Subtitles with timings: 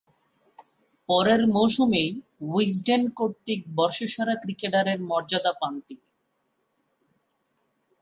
[1.09, 2.09] পরের মৌসুমেই
[2.49, 6.07] উইজডেন কর্তৃক বর্ষসেরা ক্রিকেটারের মর্যাদা পান তিনি।